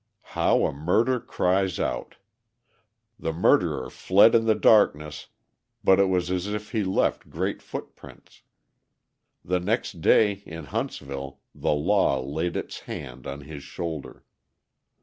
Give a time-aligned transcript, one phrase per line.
[0.33, 2.15] How a murder cries out!
[3.19, 5.27] The murderer fled in the darkness
[5.83, 8.41] but it was as if he left great footprints.
[9.45, 14.25] The next day, in Huntsville, the law laid its hand on his shoulder.